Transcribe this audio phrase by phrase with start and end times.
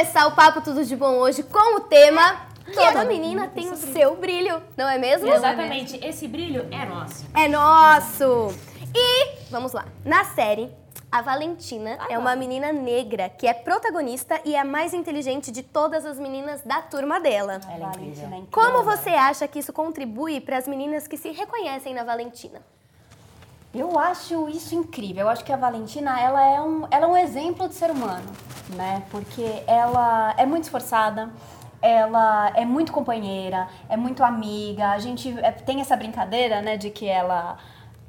[0.00, 4.16] começar o Papo Tudo de Bom hoje com o tema Toda menina tem o seu
[4.16, 5.30] brilho, não é mesmo?
[5.30, 7.26] Exatamente, esse brilho é nosso.
[7.34, 8.48] É nosso!
[8.94, 10.70] E, vamos lá, na série,
[11.12, 15.62] a Valentina é uma menina negra que é protagonista e é a mais inteligente de
[15.62, 17.60] todas as meninas da turma dela.
[17.68, 17.92] Ela é incrível.
[17.92, 18.48] Valentina é incrível.
[18.50, 22.62] Como você acha que isso contribui para as meninas que se reconhecem na Valentina?
[23.72, 25.22] Eu acho isso incrível.
[25.22, 28.30] Eu acho que a Valentina, ela é um, ela é um exemplo de ser humano,
[28.74, 29.04] né?
[29.10, 31.30] Porque ela é muito esforçada,
[31.80, 34.90] ela é muito companheira, é muito amiga.
[34.90, 37.58] A gente é, tem essa brincadeira, né, de que ela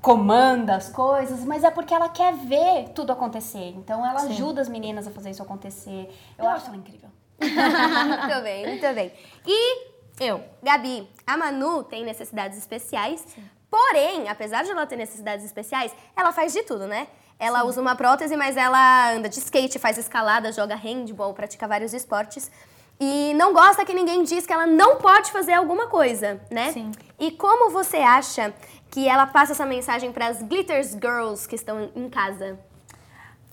[0.00, 3.74] comanda as coisas, mas é porque ela quer ver tudo acontecer.
[3.76, 6.14] Então ela ajuda as meninas a fazer isso acontecer.
[6.38, 7.08] Eu, acho ela incrível.
[7.40, 9.12] muito bem, muito bem.
[9.44, 13.36] E eu, Gabi, a Manu tem necessidades especiais,
[13.70, 17.08] porém, apesar de ela ter necessidades especiais, ela faz de tudo, né?
[17.38, 21.92] Ela usa uma prótese, mas ela anda de skate, faz escalada, joga handball, pratica vários
[21.92, 22.50] esportes.
[22.98, 26.72] E não gosta que ninguém diz que ela não pode fazer alguma coisa, né?
[26.72, 26.92] Sim.
[27.18, 28.54] E como você acha
[28.90, 32.58] que ela passa essa mensagem para as Glitters Girls que estão em casa?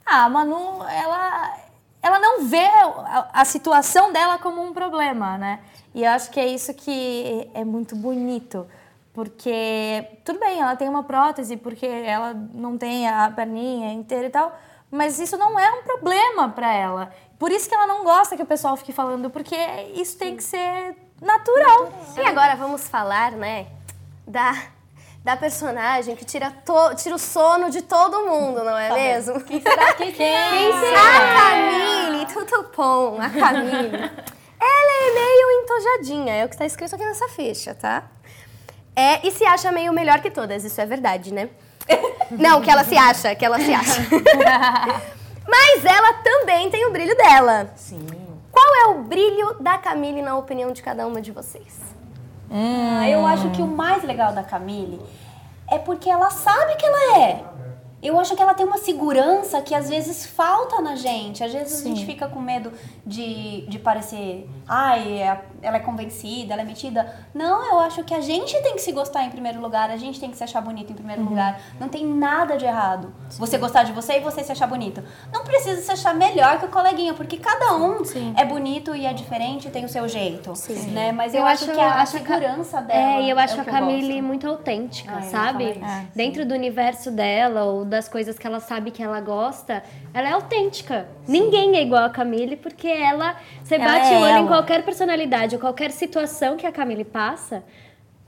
[0.05, 1.57] Ah, a Manu, ela,
[2.01, 5.59] ela não vê a, a situação dela como um problema, né?
[5.93, 8.65] E eu acho que é isso que é muito bonito.
[9.13, 14.29] Porque, tudo bem, ela tem uma prótese porque ela não tem a perninha inteira e
[14.31, 14.57] tal,
[14.89, 17.13] mas isso não é um problema para ela.
[17.37, 19.55] Por isso que ela não gosta que o pessoal fique falando, porque
[19.93, 21.93] isso tem que ser natural.
[22.17, 23.67] E agora vamos falar, né,
[24.25, 24.55] da,
[25.23, 29.41] da personagem que tira, to, tira o sono de todo mundo, não é mesmo?
[29.41, 30.35] Quem será que quem?
[30.35, 34.11] A Camille, tudo bom, a Camille.
[34.59, 38.09] Ela é meio entojadinha, é o que está escrito aqui nessa ficha, tá?
[38.95, 41.49] É, e se acha meio melhor que todas, isso é verdade, né?
[42.31, 44.01] Não, que ela se acha, que ela se acha.
[45.47, 47.71] Mas ela também tem o brilho dela.
[47.75, 48.07] Sim.
[48.51, 51.79] Qual é o brilho da Camille na opinião de cada uma de vocês?
[52.51, 55.01] Ah, eu acho que o mais legal da Camille
[55.69, 57.43] é porque ela sabe que ela é.
[58.03, 61.43] Eu acho que ela tem uma segurança que às vezes falta na gente.
[61.43, 62.71] Às vezes a gente fica com medo
[63.05, 67.15] de, de parecer, ai, é- ela é convencida, ela é metida.
[67.33, 70.19] Não, eu acho que a gente tem que se gostar em primeiro lugar, a gente
[70.19, 71.61] tem que se achar bonito em primeiro lugar.
[71.79, 73.13] Não tem nada de errado.
[73.39, 75.01] Você gostar de você e você se achar bonito.
[75.31, 78.01] Não precisa se achar melhor que o coleguinha, porque cada um
[78.35, 80.53] é bonito e é diferente e tem o seu jeito.
[80.91, 81.11] Né?
[81.13, 82.99] Mas eu, acho, que a acho que- segurança dela.
[82.99, 85.81] É, e eu acho é o a que eu Camille muito autêntica, Ah, eu sabe?
[86.13, 89.83] Dentro do universo dela ou das coisas que ela sabe que ela gosta,
[90.13, 91.07] ela é autêntica.
[91.27, 94.47] Ninguém é igual a Camille porque ela, você Ela bate é o olho em ela.
[94.47, 97.63] qualquer personalidade ou qualquer situação que a Camille passa,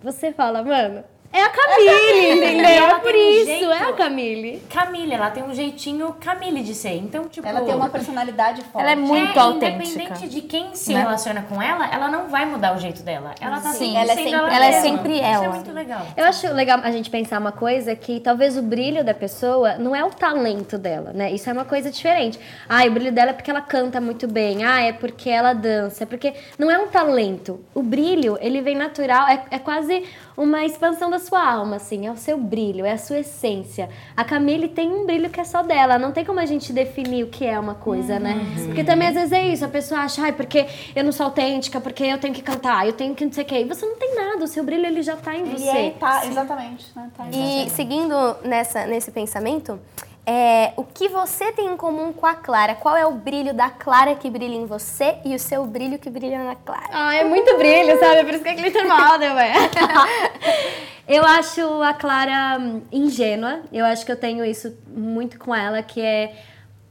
[0.02, 1.04] você fala, mano,
[1.38, 2.66] é a Camille, entendeu?
[2.66, 4.64] Ela É por tem um isso, jeito- é a Camille.
[4.70, 6.96] Camille, ela tem um jeitinho Camille de ser.
[6.98, 7.48] Então, tipo.
[7.48, 8.84] Ela tem uma personalidade forte.
[8.84, 9.84] Ela é muito é, autêntica.
[9.84, 11.02] Independente de quem se Né?
[11.02, 13.34] relaciona com ela, ela não vai mudar o jeito dela.
[13.42, 15.46] Ela tá Sim, ela é sempre- ela, ela é sempre Isso ela.
[15.46, 16.02] é muito legal.
[16.16, 19.96] Eu acho legal a gente pensar uma coisa que talvez o brilho da pessoa não
[19.96, 21.32] é o talento dela, né?
[21.32, 22.40] Isso é uma coisa diferente.
[22.70, 24.64] Ah, o brilho dela é porque ela canta muito bem.
[24.64, 26.04] Ah, é porque ela dança.
[26.04, 27.60] É porque não é um talento.
[27.74, 29.28] O brilho, ele vem natural.
[29.28, 30.04] É, é quase
[30.38, 32.08] uma expansão da sua alma, assim.
[32.08, 33.90] É o seu brilho, é a sua essência.
[34.16, 35.98] A Camille tem um brilho que é só dela.
[35.98, 38.36] Não tem como a gente definir o que é uma coisa, né?
[38.66, 39.64] Porque também às vezes é isso.
[39.66, 40.66] A pessoa acha, ai, porque
[40.96, 43.48] eu não sou autêntica, porque eu tenho que cantar, eu tenho que não sei o
[43.48, 43.60] quê.
[43.62, 44.44] E você não tem nada.
[44.44, 45.68] O seu brilho, ele já tá em você.
[45.70, 46.86] é, tá, exatamente.
[46.96, 47.10] Né?
[47.16, 49.80] Tá E seguindo nessa, nesse pensamento,
[50.26, 52.74] é, o que você tem em comum com a Clara?
[52.76, 56.10] Qual é o brilho da Clara que brilha em você e o seu brilho que
[56.10, 56.90] brilha na Clara?
[56.92, 58.24] Ah, é muito brilho, sabe?
[58.24, 59.54] Por isso que é glitter model, ué.
[61.08, 63.62] Eu acho a Clara hum, ingênua.
[63.72, 66.34] Eu acho que eu tenho isso muito com ela, que é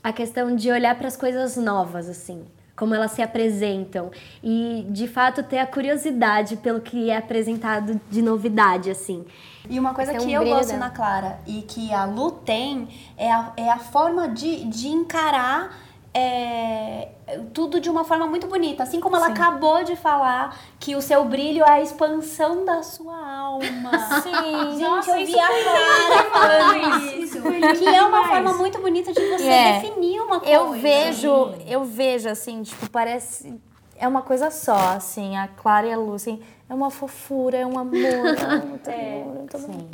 [0.03, 2.45] a questão de olhar para as coisas novas, assim.
[2.77, 4.11] Como elas se apresentam.
[4.43, 9.25] E, de fato, ter a curiosidade pelo que é apresentado de novidade, assim.
[9.71, 10.81] E uma coisa é um que eu brilho gosto dela.
[10.81, 15.79] na Clara e que a Lu tem é a, é a forma de, de encarar
[16.17, 17.09] é,
[17.53, 18.83] tudo de uma forma muito bonita.
[18.85, 23.17] Assim como ela acabou de falar que o seu brilho é a expansão da sua
[23.17, 23.91] alma.
[24.23, 24.73] Sim.
[24.79, 27.43] Gente, Nossa, eu isso vi a Clara falando isso.
[27.79, 29.81] Que é uma forma muito bonita de você É.
[29.81, 30.04] definir
[30.35, 30.55] uma coisa.
[30.55, 33.61] Eu vejo, eu vejo assim, tipo, parece.
[33.97, 37.67] É uma coisa só, assim, a Clara e a Lu, assim, é uma fofura, é
[37.67, 39.89] um amor, é muito amor, muito amor.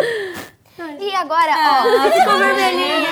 [0.99, 3.09] E agora, ó, ficou vermelhinha.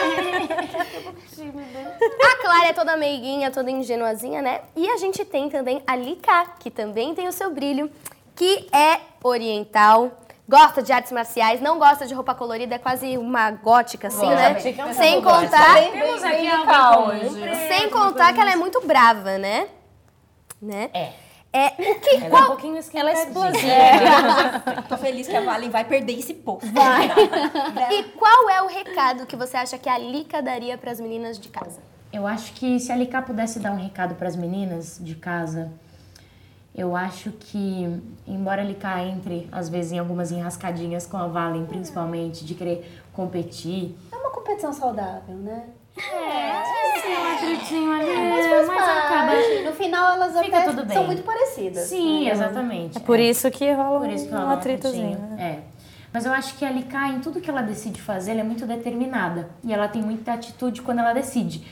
[2.23, 4.63] A Clara é toda meiguinha, toda ingenuazinha, né?
[4.75, 7.91] E a gente tem também a Lika, que também tem o seu brilho,
[8.35, 10.11] que é oriental.
[10.49, 14.55] Gosta de artes marciais, não gosta de roupa colorida, é quase uma gótica, assim, né?
[14.55, 15.75] Gótica, é Sem pouco contar,
[16.95, 17.69] comum.
[17.69, 19.69] sem contar que ela é muito brava, né?
[20.61, 20.89] né?
[20.95, 21.13] É.
[21.51, 24.83] É, o que, Ela é um pouquinho Ela é explosiva.
[24.87, 26.69] Tô feliz que a Valen vai perder esse posto.
[27.91, 31.39] e qual é o recado que você acha que a Lica daria para as meninas
[31.39, 31.81] de casa?
[32.13, 35.73] Eu acho que se a Liká pudesse dar um recado para as meninas de casa,
[36.79, 41.67] eu acho que, embora a Liká entre, às vezes, em algumas enrascadinhas com a Valen,
[41.67, 43.97] principalmente, de querer competir.
[44.13, 45.65] É uma competição saudável, né?
[45.97, 48.91] Sim, um atritinho ali, Faz mas parte.
[49.07, 49.33] acaba.
[49.65, 50.97] No final elas Fica até tudo bem.
[50.97, 51.89] são muito parecidas.
[51.89, 52.31] Sim, né?
[52.31, 52.99] exatamente.
[52.99, 55.13] É por isso que rola Por isso que um rola um atritozinho.
[55.15, 55.37] atritinho.
[55.37, 55.63] né?
[55.65, 55.78] É.
[56.19, 58.67] Mas eu acho que a Liká, em tudo que ela decide fazer, ela é muito
[58.67, 59.51] determinada.
[59.63, 61.63] E ela tem muita atitude quando ela decide.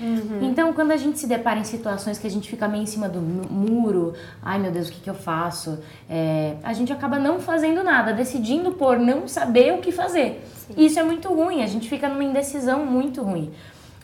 [0.40, 3.08] Então, quando a gente se depara em situações que a gente fica meio em cima
[3.08, 5.80] do mu- muro, ai meu Deus, o que, que eu faço?
[6.08, 10.46] É, a gente acaba não fazendo nada, decidindo por não saber o que fazer.
[10.76, 13.52] E isso é muito ruim, a gente fica numa indecisão muito ruim.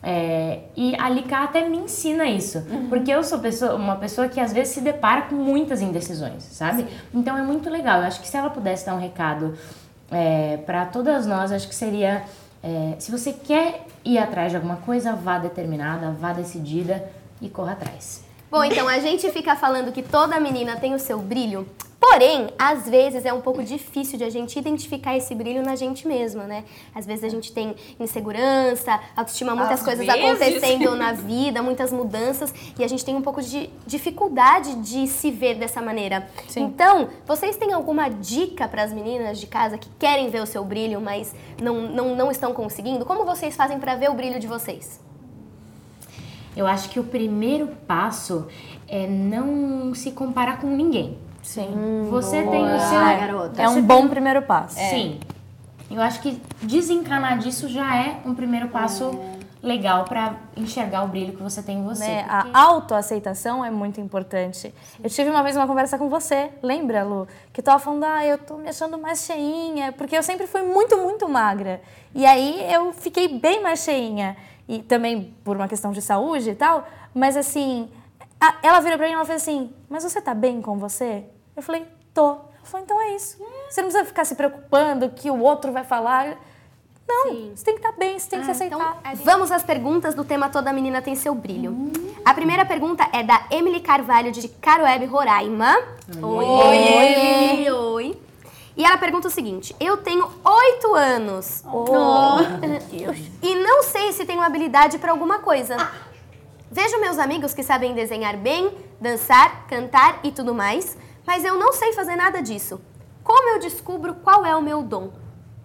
[0.03, 4.41] É, e a Liká até me ensina isso, porque eu sou pessoa- uma pessoa que
[4.41, 6.85] às vezes se depara com muitas indecisões, sabe?
[7.15, 8.00] Então é muito legal.
[8.00, 9.55] Eu acho que se ela pudesse dar um recado
[10.12, 12.25] é, para todas nós, acho que seria:
[12.62, 17.05] é, se você quer ir atrás de alguma coisa, vá determinada, vá decidida
[17.41, 18.23] e corra atrás.
[18.50, 21.67] Bom, então a gente fica falando que toda menina tem o seu brilho,
[22.02, 26.08] porém, às vezes é um pouco difícil de a gente identificar esse brilho na gente
[26.08, 26.64] mesma, né?
[26.93, 30.20] Às vezes a gente tem insegurança, autoestima, muitas Às coisas vezes.
[30.20, 35.31] acontecendo na vida, muitas mudanças, e a gente tem um pouco de dificuldade de se
[35.31, 36.28] ver dessa maneira.
[36.56, 40.64] Então, vocês têm alguma dica para as meninas de casa que querem ver o seu
[40.64, 41.32] brilho, mas
[41.62, 43.06] não, não, não estão conseguindo?
[43.06, 45.00] Como vocês fazem para ver o brilho de vocês?
[46.56, 48.49] Eu acho que o primeiro passo
[48.88, 51.16] é não se comparar com ninguém.
[51.43, 52.06] Sim.
[52.11, 52.99] Você tem o seu.
[52.99, 53.62] Ah, garota.
[53.62, 54.79] É um bom primeiro passo.
[54.79, 55.19] Sim.
[55.91, 59.11] Eu acho que desencanar disso já é um primeiro passo
[59.62, 62.05] legal pra enxergar o brilho que você tem em você.
[62.05, 62.23] né?
[62.43, 64.75] porque- A autoaceitação é muito importante.
[65.03, 67.29] Eu tive uma vez uma conversa com você, lembra, Lu?
[67.53, 70.97] Que tava falando, ah, eu tô me achando mais cheinha, porque eu sempre fui muito,
[70.97, 71.81] muito magra.
[72.15, 74.37] E aí eu fiquei bem mais cheinha.
[74.69, 76.87] E também por uma questão de saúde e tal.
[77.15, 77.88] Mas assim,
[78.62, 81.25] ela virou pra mim e ela fez assim, mas você tá bem com você?
[81.55, 82.31] Eu falei, tô.
[82.31, 83.39] Ela falou, então é isso.
[83.69, 86.37] Você não precisa ficar se preocupando que o outro vai falar.
[87.06, 89.00] Não, você tem que estar bem, você tem que se aceitar.
[89.00, 91.91] Então, vamos às perguntas do tema Toda Menina Tem Seu Brilho.
[92.25, 95.77] A primeira pergunta é da Emily Carvalho, de Caroebe, Roraima.
[96.23, 96.45] Oi.
[96.45, 97.71] Oi.
[97.71, 98.23] Oi.
[98.77, 101.62] E ela pergunta o seguinte: Eu tenho oito anos.
[103.43, 105.77] E não sei se tenho habilidade para alguma coisa.
[106.73, 110.97] Vejo meus amigos que sabem desenhar bem, dançar, cantar e tudo mais,
[111.27, 112.81] mas eu não sei fazer nada disso.
[113.23, 115.11] Como eu descubro qual é o meu dom?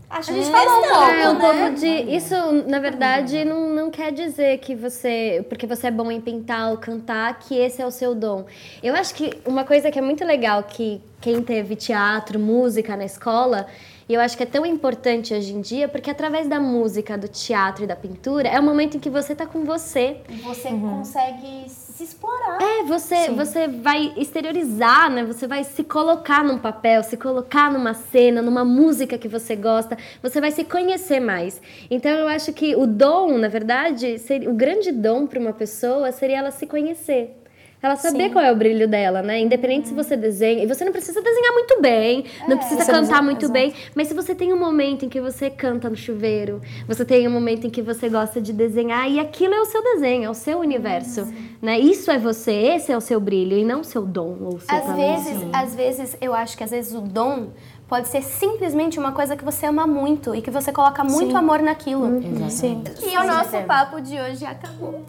[0.10, 1.40] A A gente falou um pouco, É um né?
[1.40, 1.88] pouco de.
[2.14, 2.36] Isso,
[2.68, 5.46] na verdade, não, não quer dizer que você.
[5.48, 8.46] Porque você é bom em pintar ou cantar, que esse é o seu dom.
[8.84, 13.06] Eu acho que uma coisa que é muito legal que quem teve teatro, música na
[13.06, 13.66] escola.
[14.10, 17.28] E eu acho que é tão importante hoje em dia, porque através da música, do
[17.28, 20.22] teatro e da pintura, é o momento em que você tá com você.
[20.30, 22.58] E você consegue se explorar.
[22.62, 25.26] É, você, você vai exteriorizar, né?
[25.26, 29.98] Você vai se colocar num papel, se colocar numa cena, numa música que você gosta.
[30.24, 31.62] Você vai se conhecer mais.
[31.92, 36.14] Então eu acho que o dom, na verdade, seria, o grande dom para uma pessoa
[36.14, 37.36] seria ela se conhecer.
[37.82, 39.40] Ela saber qual é o brilho dela, né?
[39.40, 40.64] Independente se você desenha.
[40.64, 43.54] E você não precisa desenhar muito bem, não precisa cantar muito exato.
[43.54, 43.74] bem.
[43.94, 47.32] Mas se você tem um momento em que você canta no chuveiro, você tem um
[47.32, 50.34] momento em que você gosta de desenhar, e aquilo é o seu desenho, é o
[50.34, 51.32] seu universo.
[51.62, 51.80] Né?
[51.80, 54.60] Isso é você, esse é o seu brilho, e não o seu dom ou o
[54.60, 55.24] seu Às talento.
[55.24, 57.50] vezes, às vezes, eu acho que às vezes o dom
[57.88, 61.62] pode ser simplesmente uma coisa que você ama muito e que você coloca muito amor
[61.62, 62.22] naquilo.
[62.50, 62.84] Sim.
[63.02, 65.06] E o nosso papo de hoje acabou.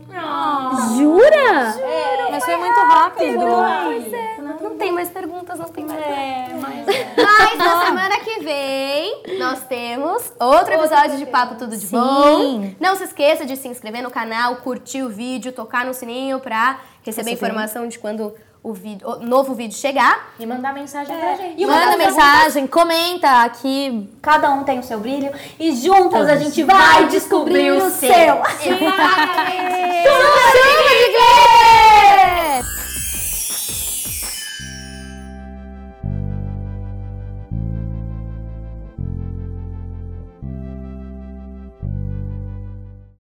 [0.97, 1.75] Jura?
[2.31, 3.45] Mas foi muito rápido.
[4.15, 6.01] É, não tem mais perguntas, não tem mais.
[7.17, 12.73] Mas na semana que vem nós temos outro episódio de Papo Tudo de Bom.
[12.79, 16.81] Não se esqueça de se inscrever no canal, curtir o vídeo, tocar no sininho pra
[17.03, 18.35] receber informação de quando
[18.69, 20.35] o, vídeo, o novo vídeo chegar.
[20.39, 21.19] E mandar mensagem é.
[21.19, 21.63] pra gente.
[21.63, 22.81] E Manda mensagem, pergunta.
[22.81, 24.09] comenta aqui.
[24.21, 25.31] Cada um tem o seu brilho.
[25.59, 28.13] E juntas a gente vai, descobrir, descobrir o seu.
[28.13, 28.75] seu.
[28.77, 30.05] Exatamente.
[30.05, 31.78] Chama de glitter!